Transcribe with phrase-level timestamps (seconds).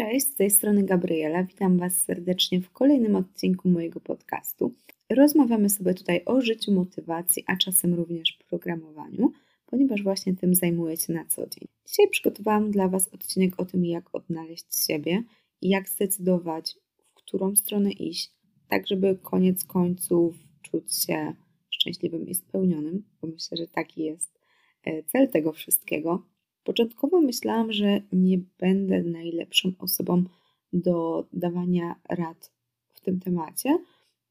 [0.00, 1.44] Cześć, z tej strony Gabriela.
[1.44, 4.74] Witam Was serdecznie w kolejnym odcinku mojego podcastu.
[5.10, 9.32] Rozmawiamy sobie tutaj o życiu, motywacji, a czasem również programowaniu,
[9.66, 11.68] ponieważ właśnie tym zajmuję się na co dzień.
[11.86, 15.22] Dzisiaj przygotowałam dla Was odcinek o tym, jak odnaleźć siebie
[15.60, 18.32] i jak zdecydować, w którą stronę iść,
[18.68, 21.34] tak żeby koniec końców czuć się
[21.70, 24.38] szczęśliwym i spełnionym, bo myślę, że taki jest
[24.84, 26.22] e, cel tego wszystkiego.
[26.64, 30.24] Początkowo myślałam, że nie będę najlepszą osobą
[30.72, 32.52] do dawania rad
[32.88, 33.78] w tym temacie,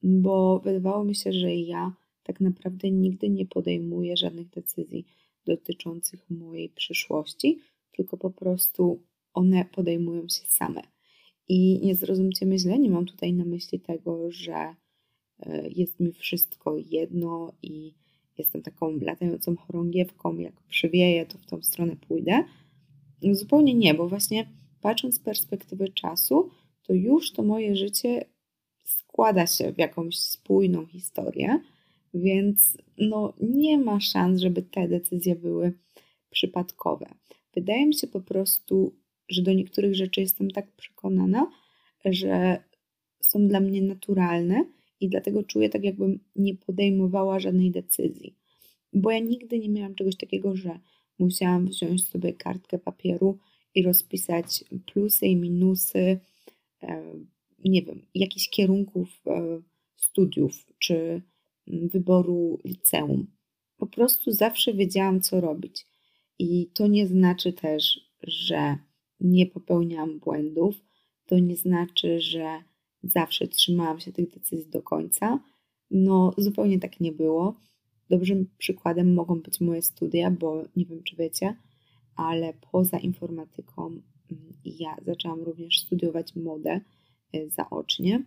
[0.03, 5.05] bo wydawało mi się, że ja tak naprawdę nigdy nie podejmuję żadnych decyzji
[5.45, 7.59] dotyczących mojej przyszłości,
[7.91, 10.81] tylko po prostu one podejmują się same.
[11.47, 14.75] I nie zrozumcie mnie źle, nie mam tutaj na myśli tego, że
[15.39, 17.93] e, jest mi wszystko jedno i
[18.39, 22.43] jestem taką latającą chorągiewką, jak przywieję, to w tą stronę pójdę.
[23.31, 24.50] Zupełnie nie, bo właśnie
[24.81, 26.50] patrząc z perspektywy czasu,
[26.83, 28.25] to już to moje życie
[28.86, 31.59] składa się w jakąś spójną historię,
[32.13, 35.73] więc no nie ma szans, żeby te decyzje były
[36.30, 37.06] przypadkowe.
[37.56, 38.95] Wydaje mi się po prostu,
[39.30, 41.52] że do niektórych rzeczy jestem tak przekonana,
[42.06, 42.63] że
[43.22, 44.66] są dla mnie naturalne
[45.00, 48.38] i dlatego czuję tak, jakbym nie podejmowała żadnej decyzji.
[48.93, 50.79] Bo ja nigdy nie miałam czegoś takiego, że
[51.19, 53.37] musiałam wziąć sobie kartkę papieru
[53.75, 56.19] i rozpisać plusy i minusy,
[57.65, 59.61] nie wiem, jakichś kierunków e,
[59.95, 61.21] studiów czy
[61.67, 63.27] wyboru liceum.
[63.77, 65.85] Po prostu zawsze wiedziałam, co robić.
[66.39, 68.77] I to nie znaczy też, że
[69.19, 70.75] nie popełniałam błędów.
[71.25, 72.63] To nie znaczy, że
[73.03, 75.39] zawsze trzymałam się tych decyzji do końca.
[75.91, 77.59] No, zupełnie tak nie było.
[78.09, 81.55] Dobrym przykładem mogą być moje studia, bo nie wiem, czy wiecie,
[82.16, 84.01] ale poza informatyką mm,
[84.66, 86.81] ja zaczęłam również studiować modę
[87.35, 88.23] y, zaocznie,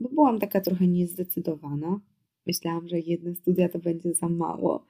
[0.00, 2.00] bo byłam taka trochę niezdecydowana.
[2.46, 4.86] Myślałam, że jedne studia to będzie za mało,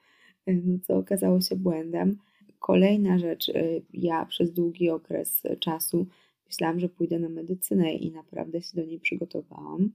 [0.49, 2.17] y, no co okazało się błędem.
[2.59, 6.07] Kolejna rzecz, y, ja przez długi okres czasu
[6.51, 9.91] Myślałam, że pójdę na medycynę i naprawdę się do niej przygotowałam.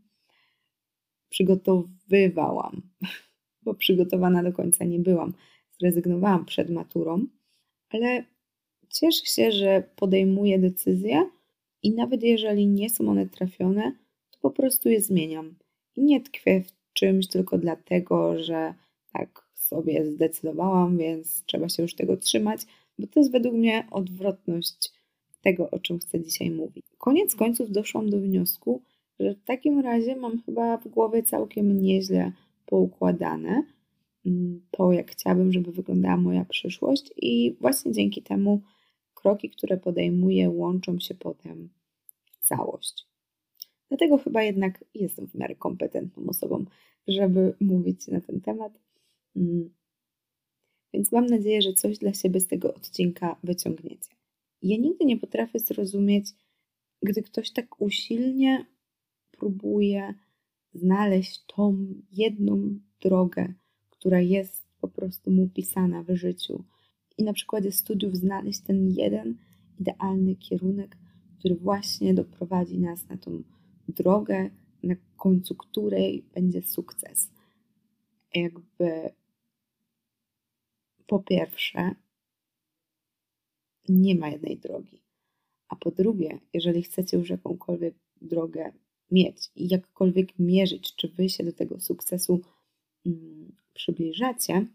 [1.29, 2.83] Przygotowywałam,
[3.67, 5.33] bo przygotowana do końca nie byłam.
[5.81, 7.27] Zrezygnowałam przed maturą,
[7.91, 8.25] ale
[8.89, 11.31] cieszę się, że podejmuję decyzje
[11.83, 13.93] i nawet jeżeli nie są one trafione,
[14.31, 15.55] to po prostu je zmieniam.
[15.97, 18.75] I nie tkwię w czymś tylko dlatego, że
[19.13, 22.61] tak sobie zdecydowałam, więc trzeba się już tego trzymać,
[22.99, 24.93] bo to jest według mnie odwrotność
[25.43, 26.85] tego, o czym chcę dzisiaj mówić.
[26.99, 28.83] Koniec końców doszłam do wniosku,
[29.21, 32.33] że w takim razie mam chyba w głowie całkiem nieźle
[32.67, 33.63] poukładane
[34.27, 38.63] mm, to, jak chciałabym, żeby wyglądała moja przyszłość, i właśnie dzięki temu
[39.15, 41.69] kroki, które podejmuję, łączą się potem
[42.33, 43.07] w całość.
[43.89, 46.65] Dlatego chyba jednak jestem w miarę kompetentną osobą,
[47.09, 48.81] żeby mówić na ten temat.
[49.37, 49.71] Mm.
[50.93, 54.11] Więc mam nadzieję, że coś dla siebie z tego odcinka wyciągniecie.
[54.63, 56.27] Ja nigdy nie potrafię zrozumieć,
[57.03, 58.67] gdy ktoś tak usilnie
[59.31, 60.15] próbuje
[60.77, 63.55] znaleźć tą jedną drogę,
[63.91, 66.65] która jest po prostu mu pisana w życiu.
[67.19, 69.37] I na przykładzie studiów znaleźć ten jeden
[69.81, 70.97] idealny kierunek,
[71.39, 73.43] który właśnie doprowadzi nas na tą
[73.89, 74.51] drogę,
[74.83, 77.31] na końcu której będzie sukces.
[78.35, 79.11] Jakby
[81.07, 81.95] po pierwsze,
[83.89, 85.03] nie ma jednej drogi.
[85.69, 88.73] A po drugie, jeżeli chcecie już jakąkolwiek drogę
[89.11, 92.41] mieć i jakkolwiek mierzyć, czy wy się do tego sukcesu
[93.07, 94.67] mm, przybliżacie,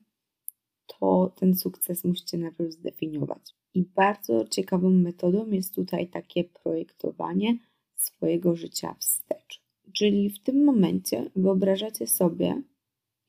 [0.88, 3.56] to ten sukces musicie najpierw zdefiniować.
[3.74, 7.58] I bardzo ciekawą metodą jest tutaj takie projektowanie
[7.96, 9.62] swojego życia wstecz.
[9.94, 12.62] Czyli w tym momencie wyobrażacie sobie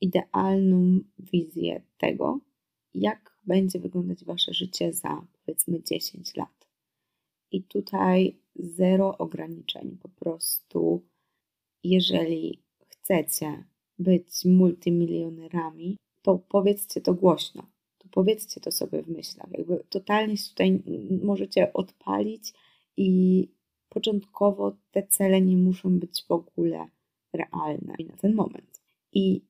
[0.01, 2.39] idealną wizję tego,
[2.93, 6.67] jak będzie wyglądać wasze życie za powiedzmy 10 lat.
[7.51, 9.97] I tutaj zero ograniczeń.
[10.01, 11.01] Po prostu,
[11.83, 13.63] jeżeli chcecie
[13.99, 17.63] być multimilionerami, to powiedzcie to głośno.
[17.97, 19.51] To powiedzcie to sobie w myślach.
[19.51, 20.83] Jakby totalnie tutaj
[21.23, 22.53] możecie odpalić
[22.97, 23.47] i
[23.89, 26.87] początkowo te cele nie muszą być w ogóle
[27.33, 28.81] realne na ten moment.
[29.11, 29.41] I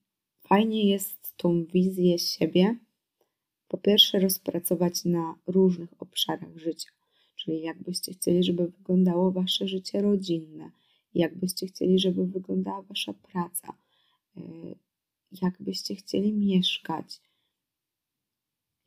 [0.48, 2.78] fajnie jest tą wizję siebie
[3.68, 6.90] po pierwsze rozpracować na różnych obszarach życia,
[7.44, 10.72] czyli jakbyście chcieli, żeby wyglądało wasze życie rodzinne,
[11.14, 13.78] jakbyście chcieli, żeby wyglądała wasza praca,
[14.38, 14.42] e,
[15.42, 17.22] jakbyście chcieli mieszkać,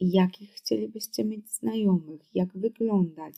[0.01, 3.35] jakich chcielibyście mieć znajomych, jak wyglądać.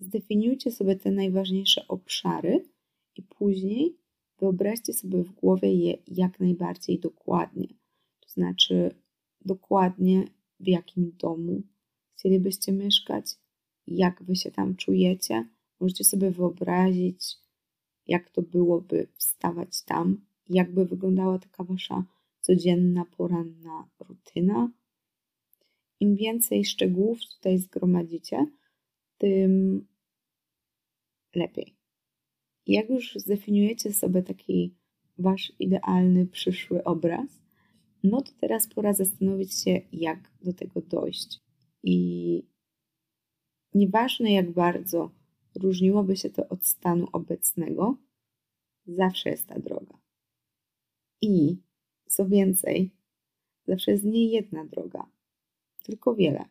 [0.00, 2.68] zdefiniujcie sobie te najważniejsze obszary
[3.16, 3.96] i później
[4.38, 7.68] wyobraźcie sobie w głowie je jak najbardziej dokładnie.
[8.20, 8.94] To znaczy,
[9.40, 10.24] dokładnie
[10.60, 11.62] w jakim domu
[12.14, 13.26] chcielibyście mieszkać,
[13.90, 15.48] jak wy się tam czujecie.
[15.80, 17.36] Możecie sobie wyobrazić,
[18.06, 22.04] jak to byłoby wstawać tam, jakby wyglądała taka wasza
[22.40, 24.70] codzienna, poranna rutyna.
[26.00, 28.46] Im więcej szczegółów tutaj zgromadzicie,
[29.18, 29.86] tym
[31.34, 31.74] lepiej.
[32.66, 34.74] Jak już zdefiniujecie sobie taki
[35.18, 37.42] wasz idealny przyszły obraz,
[38.02, 41.40] no to teraz pora zastanowić się, jak do tego dojść.
[41.82, 42.42] I
[43.74, 45.10] nieważne jak bardzo
[45.54, 47.96] różniłoby się to od stanu obecnego,
[48.86, 49.98] zawsze jest ta droga.
[51.22, 51.56] I
[52.06, 52.90] co więcej,
[53.66, 55.06] zawsze jest nie jedna droga,
[55.82, 56.44] tylko wiele.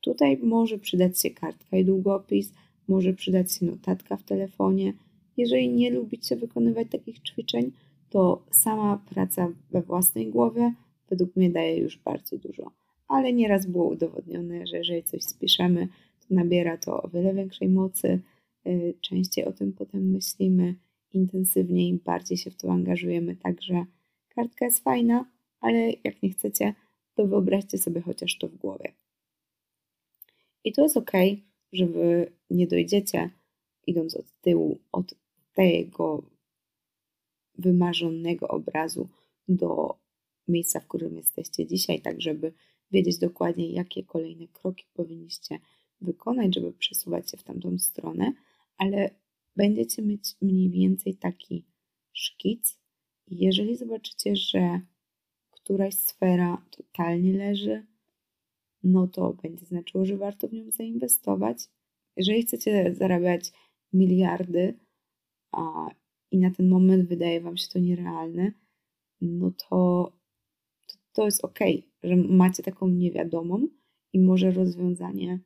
[0.00, 2.52] Tutaj może przydać się kartka i długopis,
[2.88, 4.92] może przydać się notatka w telefonie.
[5.36, 7.72] Jeżeli nie lubicie wykonywać takich ćwiczeń,
[8.10, 10.74] to sama praca we własnej głowie
[11.10, 12.81] według mnie daje już bardzo dużo.
[13.12, 15.88] Ale nieraz było udowodnione, że jeżeli coś spiszemy,
[16.20, 18.20] to nabiera to o wiele większej mocy,
[18.66, 20.74] y, częściej o tym potem myślimy,
[21.12, 23.36] intensywniej, bardziej się w to angażujemy.
[23.36, 23.84] Także
[24.28, 25.30] kartka jest fajna,
[25.60, 26.74] ale jak nie chcecie,
[27.14, 28.92] to wyobraźcie sobie chociaż to w głowie.
[30.64, 31.12] I to jest ok,
[31.72, 33.30] że wy nie dojdziecie,
[33.86, 35.14] idąc od tyłu, od
[35.54, 36.22] tego
[37.58, 39.08] wymarzonego obrazu
[39.48, 39.98] do
[40.48, 42.52] miejsca, w którym jesteście dzisiaj, tak żeby
[42.92, 45.58] wiedzieć dokładnie, jakie kolejne kroki powinniście
[46.00, 48.32] wykonać, żeby przesuwać się w tamtą stronę,
[48.78, 49.10] ale
[49.56, 51.64] będziecie mieć mniej więcej taki
[52.12, 52.78] szkic.
[53.26, 54.80] Jeżeli zobaczycie, że
[55.50, 57.86] któraś sfera totalnie leży,
[58.82, 61.68] no to będzie znaczyło, że warto w nią zainwestować.
[62.16, 63.52] Jeżeli chcecie zarabiać
[63.92, 64.78] miliardy,
[65.52, 65.88] a
[66.30, 68.52] i na ten moment wydaje Wam się to nierealne,
[69.20, 70.12] no to,
[70.86, 71.58] to, to jest ok,
[72.02, 73.68] że macie taką niewiadomą
[74.12, 75.38] i może rozwiązanie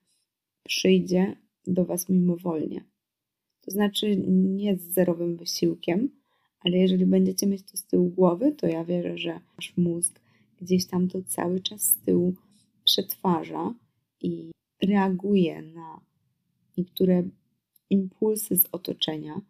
[0.65, 1.37] przyjdzie
[1.67, 2.85] do Was mimowolnie.
[3.61, 6.11] To znaczy nie z zerowym wysiłkiem,
[6.61, 10.21] ale jeżeli będziecie mieć to z tyłu głowy, to ja wierzę, że wasz mózg
[10.61, 12.35] gdzieś tam to cały czas z tyłu
[12.85, 13.75] przetwarza
[14.21, 14.51] i
[14.83, 16.01] reaguje na
[16.79, 17.23] niektóre
[17.91, 19.41] impulsy z otoczenia.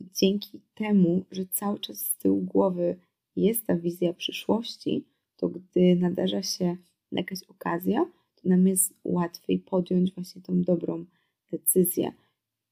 [0.00, 2.96] I dzięki temu, że cały czas z tyłu głowy
[3.36, 5.04] jest ta wizja przyszłości,
[5.36, 6.76] to gdy nadarza się
[7.12, 11.04] jakaś okazja, to nam jest łatwiej podjąć właśnie tą dobrą
[11.50, 12.12] decyzję.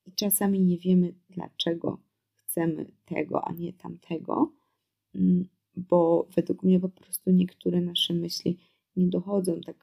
[0.07, 1.99] I czasami nie wiemy, dlaczego
[2.35, 4.53] chcemy tego, a nie tamtego,
[5.15, 8.59] mm, bo według mnie po prostu niektóre nasze myśli
[8.97, 9.77] nie dochodzą tak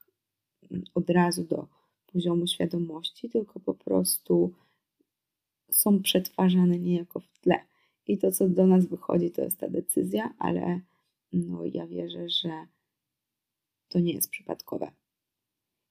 [0.71, 1.67] mm, od razu do
[2.05, 4.53] poziomu świadomości, tylko po prostu
[5.71, 7.59] są przetwarzane niejako w tle.
[8.07, 10.81] I to, co do nas wychodzi, to jest ta decyzja, ale
[11.33, 12.67] no, ja wierzę, że
[13.87, 14.91] to nie jest przypadkowe.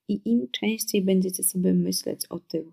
[0.09, 2.67] I im częściej będziecie sobie myśleć o tych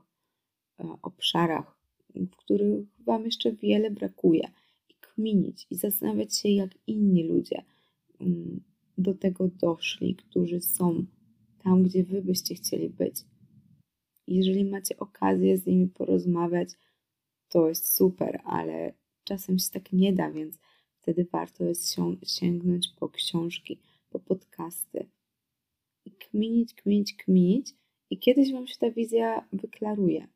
[0.79, 1.77] e, obszarach,
[2.15, 4.51] w których Wam jeszcze wiele brakuje,
[4.89, 7.63] i kminić, i zastanawiać się, jak inni ludzie
[8.19, 8.63] mm,
[8.97, 11.05] do tego doszli, którzy są
[11.63, 13.15] tam, gdzie Wy byście chcieli być.
[14.27, 16.69] Jeżeli macie okazję z nimi porozmawiać,
[17.49, 20.59] to jest super, ale czasem się tak nie da, więc
[21.07, 25.09] wtedy warto jest sięgnąć po książki, po podcasty
[26.05, 27.75] i kminić, kminić, kminić
[28.09, 30.27] i kiedyś Wam się ta wizja wyklaruje.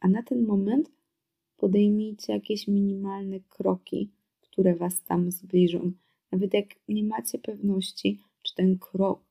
[0.00, 0.90] A na ten moment
[1.56, 5.92] podejmijcie jakieś minimalne kroki, które Was tam zbliżą.
[6.32, 9.22] Nawet jak nie macie pewności, czy ten krok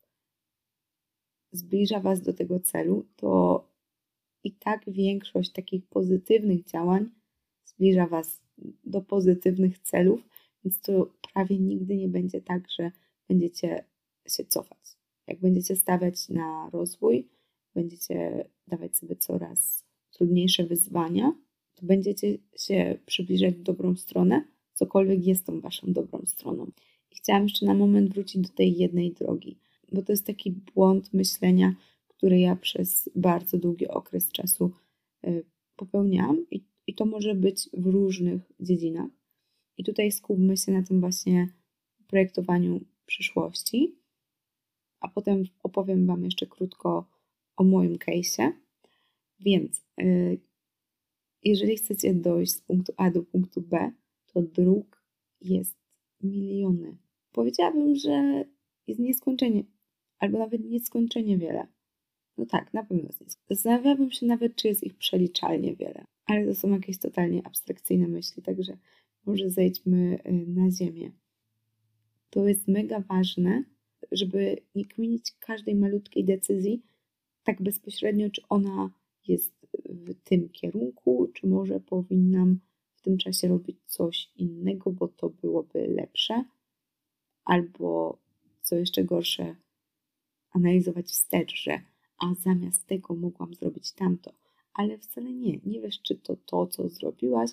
[1.52, 3.64] zbliża Was do tego celu, to
[4.44, 7.10] i tak większość takich pozytywnych działań
[7.66, 8.43] zbliża Was
[8.86, 10.28] do pozytywnych celów,
[10.64, 12.92] więc to prawie nigdy nie będzie tak, że
[13.30, 13.86] będziecie
[14.28, 14.98] się cofać.
[15.28, 17.30] Jak będziecie stawiać na rozwój,
[17.76, 21.34] będziecie dawać sobie coraz trudniejsze wyzwania,
[21.76, 26.72] to będziecie się przybliżać w dobrą stronę, cokolwiek jest tą Waszą dobrą stroną.
[27.12, 29.58] I chciałam jeszcze na moment wrócić do tej jednej drogi,
[29.92, 31.76] bo to jest taki błąd myślenia,
[32.08, 34.72] który ja przez bardzo długi okres czasu
[35.28, 35.46] y,
[35.76, 39.10] popełniałam i, i to może być w różnych dziedzinach.
[39.78, 41.50] I tutaj skupmy się na tym właśnie
[42.08, 43.96] projektowaniu przyszłości,
[45.00, 47.10] a potem opowiem Wam jeszcze krótko
[47.56, 48.52] o moim case'ie.
[49.40, 50.40] Więc y,
[51.44, 53.92] jeżeli chcecie dojść z punktu A do punktu B,
[54.26, 55.04] to dróg
[55.42, 55.78] jest
[56.22, 56.98] miliony.
[57.32, 58.46] Powiedziałabym, że
[58.88, 59.64] jest nieskończenie,
[60.20, 61.68] albo nawet nieskończenie wiele.
[62.38, 63.42] No tak, na pewno nisko.
[63.50, 68.44] Zastanawiałabym się nawet, czy jest ich przeliczalnie wiele, ale to są jakieś totalnie abstrakcyjne myśli,
[68.44, 68.78] także
[69.26, 71.12] może zejdźmy y, na ziemię.
[72.30, 73.64] To jest mega ważne,
[74.12, 76.84] żeby nie kminić każdej malutkiej decyzji
[77.44, 78.92] tak bezpośrednio, czy ona
[79.28, 82.60] jest w tym kierunku, czy może powinnam
[82.96, 86.44] w tym czasie robić coś innego, bo to byłoby lepsze,
[87.46, 88.18] albo
[88.62, 89.56] co jeszcze gorsze,
[90.52, 91.82] analizować wstecz, że
[92.24, 94.34] a zamiast tego mogłam zrobić tamto,
[94.74, 95.60] ale wcale nie.
[95.66, 97.50] Nie wiesz, czy to to, co zrobiłaś,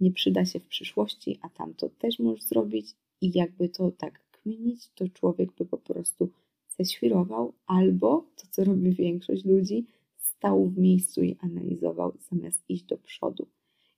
[0.00, 2.86] nie przyda się w przyszłości, a tamto też możesz zrobić
[3.20, 6.30] i jakby to tak kminić, to człowiek by po prostu
[6.78, 12.98] ześwirował albo to, co robi większość ludzi, stał w miejscu i analizował zamiast iść do
[12.98, 13.46] przodu.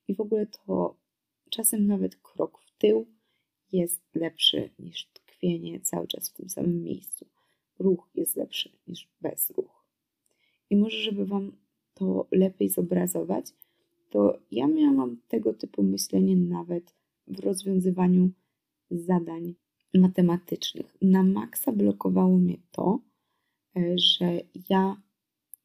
[0.07, 0.95] I w ogóle to
[1.49, 3.05] czasem nawet krok w tył
[3.71, 7.25] jest lepszy niż tkwienie cały czas w tym samym miejscu.
[7.79, 9.78] Ruch jest lepszy niż bez ruchu.
[10.69, 11.51] I może, żeby Wam
[11.93, 13.45] to lepiej zobrazować,
[14.09, 16.95] to ja miałam tego typu myślenie nawet
[17.27, 18.29] w rozwiązywaniu
[18.91, 19.55] zadań
[19.93, 20.97] matematycznych.
[21.01, 22.99] Na maksa blokowało mnie to,
[23.77, 25.01] e, że ja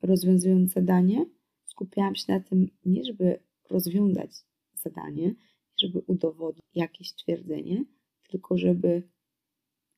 [0.03, 1.27] rozwiązując zadanie,
[1.65, 3.39] skupiałam się na tym nie, żeby
[3.71, 4.31] rozwiązać
[4.75, 5.35] zadanie,
[5.81, 7.85] żeby udowodnić jakieś twierdzenie,
[8.31, 9.03] tylko żeby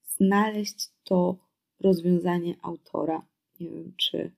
[0.04, 1.38] znaleźć to
[1.80, 3.26] rozwiązanie autora.
[3.60, 4.32] Nie wiem, czy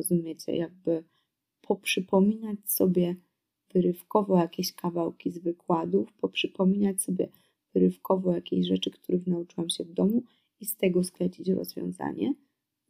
[0.00, 1.04] rozumiecie, jakby
[1.60, 3.16] poprzypominać sobie
[3.74, 7.28] wyrywkowo jakieś kawałki z wykładów, poprzypominać sobie
[7.74, 10.22] wyrywkowo jakieś rzeczy, których nauczyłam się w domu
[10.60, 12.34] i z tego sklecić rozwiązanie,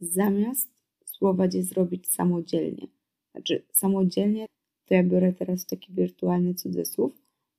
[0.01, 0.69] zamiast
[1.05, 2.87] spróbować je zrobić samodzielnie.
[3.33, 4.47] Znaczy, samodzielnie
[4.85, 7.13] to ja biorę teraz taki wirtualny cudzysłów,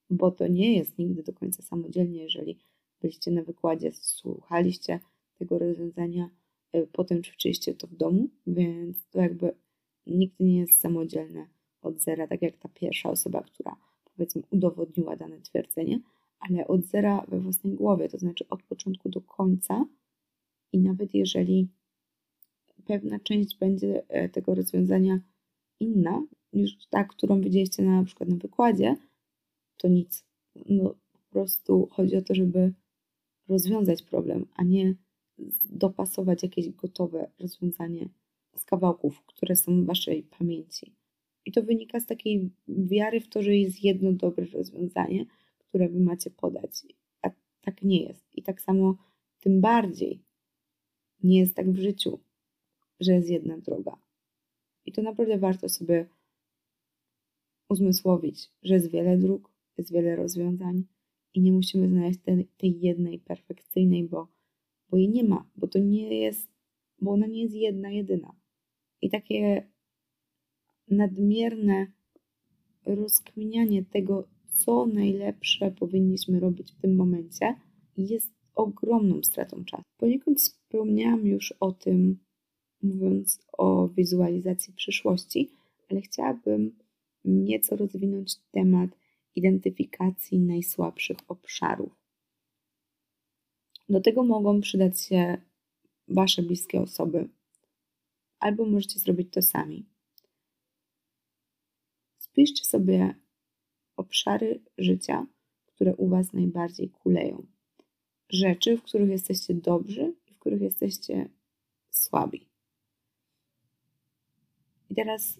[0.09, 2.57] bo to nie jest nigdy do końca samodzielnie, jeżeli
[3.01, 4.99] byliście na wykładzie, słuchaliście
[5.39, 6.29] tego rozwiązania,
[6.91, 9.55] potem ćwiczyliście to w domu, więc to jakby
[10.07, 11.47] nigdy nie jest samodzielne
[11.81, 15.99] od zera, tak jak ta pierwsza osoba, która powiedzmy udowodniła dane twierdzenie,
[16.39, 19.85] ale od zera we własnej głowie, to znaczy od początku do końca
[20.71, 21.67] i nawet jeżeli
[22.85, 25.19] pewna część będzie e, tego rozwiązania
[25.79, 28.95] inna niż ta, którą widzieliście na, na przykład na wykładzie,
[29.77, 30.25] to nic.
[30.69, 32.73] No, po prostu chodzi o to, żeby
[33.47, 34.95] rozwiązać problem, a nie
[35.63, 38.09] dopasować jakieś gotowe rozwiązanie
[38.55, 40.93] z kawałków, które są w waszej pamięci.
[41.45, 45.25] I to wynika z takiej wiary w to, że jest jedno dobre rozwiązanie,
[45.59, 46.71] które wy macie podać.
[47.21, 47.29] A
[47.61, 48.25] tak nie jest.
[48.33, 48.97] I tak samo
[49.39, 50.19] tym bardziej
[51.23, 52.19] nie jest tak w życiu
[53.01, 53.97] że jest jedna droga.
[54.85, 56.09] I to naprawdę warto sobie
[57.69, 60.83] uzmysłowić, że jest wiele dróg, jest wiele rozwiązań
[61.33, 64.27] i nie musimy znaleźć tej, tej jednej perfekcyjnej, bo,
[64.91, 66.47] bo jej nie ma, bo to nie jest,
[67.01, 68.35] bo ona nie jest jedna, jedyna.
[69.01, 69.67] I takie
[70.87, 71.87] nadmierne
[72.85, 77.55] rozkminianie tego, co najlepsze powinniśmy robić w tym momencie,
[77.97, 79.83] jest ogromną stratą czasu.
[79.97, 82.17] Poniekąd wspomniałam już o tym
[82.83, 85.51] mówiąc o wizualizacji przyszłości,
[85.89, 86.75] ale chciałabym
[87.25, 88.89] nieco rozwinąć temat
[89.35, 92.00] identyfikacji najsłabszych obszarów.
[93.91, 95.37] Do tego mogą przydać się
[96.07, 97.29] Wasze bliskie osoby,
[98.39, 99.85] albo możecie zrobić to sami.
[102.17, 103.15] Spiszcie sobie
[103.95, 105.27] obszary życia,
[105.65, 107.45] które u Was najbardziej kuleją.
[108.29, 111.29] Rzeczy, w których jesteście dobrzy i w których jesteście
[111.89, 112.47] słabi.
[114.89, 115.39] I teraz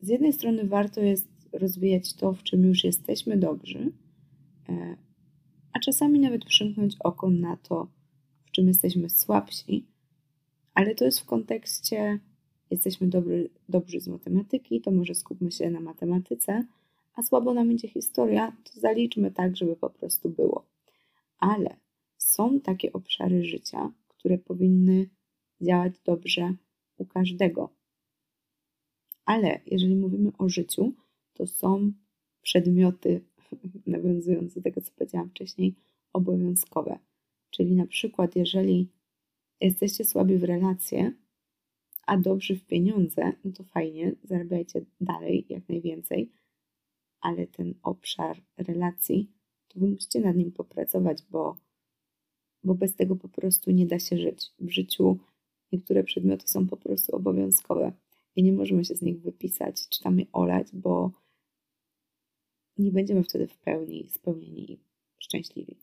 [0.00, 3.92] z jednej strony warto jest rozwijać to, w czym już jesteśmy dobrzy,
[4.68, 4.96] e,
[5.82, 7.88] czasami nawet przymknąć oko na to,
[8.44, 9.86] w czym jesteśmy słabsi,
[10.74, 12.20] ale to jest w kontekście
[12.70, 16.66] jesteśmy dobry, dobrzy z matematyki, to może skupmy się na matematyce,
[17.14, 20.66] a słabo nam idzie historia, to zaliczmy tak, żeby po prostu było.
[21.38, 21.76] Ale
[22.18, 25.10] są takie obszary życia, które powinny
[25.60, 26.54] działać dobrze
[26.96, 27.68] u każdego.
[29.24, 30.92] Ale jeżeli mówimy o życiu,
[31.34, 31.92] to są
[32.42, 33.24] przedmioty,
[33.86, 35.74] nawiązując do tego, co powiedziałam wcześniej,
[36.12, 36.98] obowiązkowe.
[37.50, 38.88] Czyli na przykład, jeżeli
[39.60, 41.12] jesteście słabi w relacje,
[42.06, 46.32] a dobrzy w pieniądze, no to fajnie, zarabiajcie dalej jak najwięcej,
[47.20, 49.30] ale ten obszar relacji,
[49.68, 51.56] to wy musicie nad nim popracować, bo,
[52.64, 54.52] bo bez tego po prostu nie da się żyć.
[54.60, 55.18] W życiu
[55.72, 57.92] niektóre przedmioty są po prostu obowiązkowe
[58.36, 61.10] i nie możemy się z nich wypisać, czy tam je olać, bo
[62.78, 64.80] nie będziemy wtedy w pełni spełnieni i
[65.18, 65.76] szczęśliwi.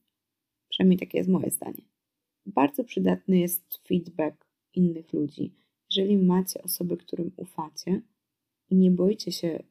[0.69, 1.81] Przynajmniej takie jest moje zdanie.
[2.45, 5.53] Bardzo przydatny jest feedback innych ludzi,
[5.95, 8.01] Jeżeli macie osoby, którym ufacie
[8.69, 9.63] i nie boicie się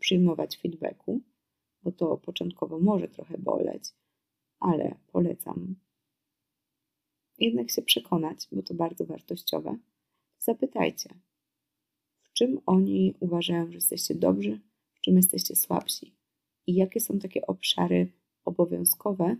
[0.00, 1.20] przyjmować feedbacku,
[1.82, 3.84] bo to początkowo może trochę boleć,
[4.58, 5.76] ale polecam
[7.38, 9.78] jednak się przekonać, bo to bardzo wartościowe,
[10.38, 11.14] zapytajcie,
[12.22, 14.60] w czym oni uważają, że jesteście dobrzy,
[15.04, 16.14] czym jesteście słabsi
[16.66, 18.12] i jakie są takie obszary
[18.44, 19.36] obowiązkowe,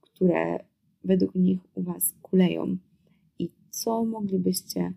[0.00, 0.64] które
[1.04, 2.76] według nich u Was kuleją
[3.38, 4.92] i co moglibyście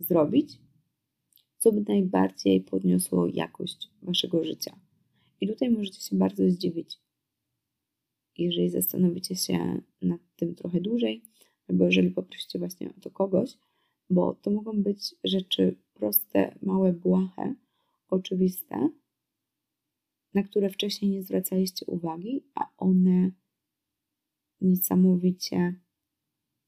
[0.00, 0.58] zrobić,
[1.58, 4.76] co by najbardziej podniosło jakość Waszego życia.
[5.40, 6.98] I tutaj możecie się bardzo zdziwić,
[8.38, 11.22] jeżeli zastanowicie się nad tym trochę dłużej,
[11.68, 13.58] albo jeżeli poprosicie właśnie o to kogoś,
[14.10, 17.54] bo to mogą być rzeczy proste, małe, błahe,
[18.08, 18.90] oczywiste,
[20.34, 23.30] na które wcześniej nie zwracaliście uwagi, a one
[24.60, 25.74] niesamowicie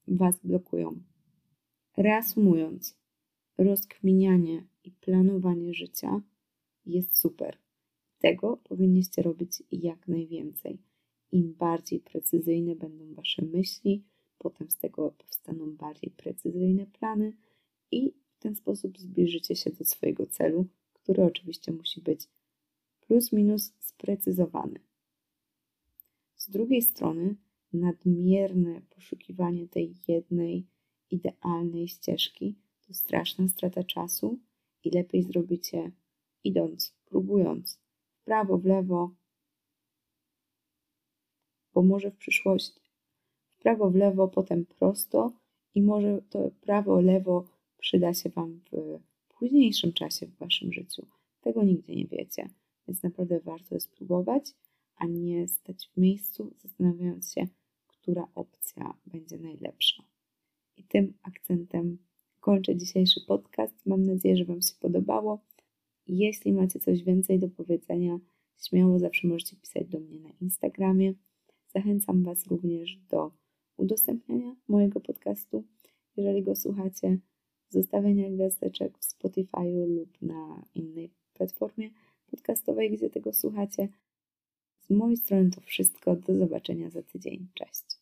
[0.07, 0.99] Was blokują.
[1.97, 2.97] Reasumując,
[3.57, 6.21] rozkminianie i planowanie życia
[6.85, 7.57] jest super.
[8.19, 10.81] Tego powinniście robić jak najwięcej.
[11.31, 14.03] Im bardziej precyzyjne będą Wasze myśli,
[14.37, 17.33] potem z tego powstaną bardziej precyzyjne plany
[17.91, 22.27] i w ten sposób zbliżycie się do swojego celu, który oczywiście musi być
[23.07, 24.79] plus minus sprecyzowany.
[26.35, 27.35] Z drugiej strony,
[27.73, 30.67] nadmierne poszukiwanie tej jednej
[31.09, 32.55] idealnej ścieżki
[32.87, 34.39] to straszna strata czasu
[34.83, 35.91] i lepiej zrobicie
[36.43, 37.79] idąc, próbując
[38.13, 39.15] w prawo, w lewo,
[41.73, 42.81] bo może w przyszłości
[43.53, 45.31] w prawo, w lewo, potem prosto
[45.75, 47.45] i może to prawo, lewo
[47.77, 48.99] przyda się Wam w
[49.37, 51.05] późniejszym czasie w Waszym życiu.
[51.41, 52.49] Tego nigdy nie wiecie,
[52.87, 54.53] więc naprawdę warto jest spróbować,
[54.95, 57.47] a nie stać w miejscu, zastanawiając się,
[57.87, 60.03] która opcja będzie najlepsza.
[60.77, 61.97] I tym akcentem
[62.39, 63.85] kończę dzisiejszy podcast.
[63.85, 65.39] Mam nadzieję, że Wam się podobało.
[66.07, 68.19] Jeśli macie coś więcej do powiedzenia,
[68.57, 71.13] śmiało zawsze możecie pisać do mnie na Instagramie.
[71.67, 73.31] Zachęcam Was również do
[73.77, 75.63] udostępniania mojego podcastu,
[76.17, 77.17] jeżeli go słuchacie,
[77.69, 81.89] zostawiania gwiazdeczek w Spotify lub na innej platformie
[82.33, 83.87] podcastowej, gdzie tego słuchacie.
[84.79, 86.15] Z mojej strony to wszystko.
[86.15, 87.47] Do zobaczenia za tydzień.
[87.53, 87.92] Cześć.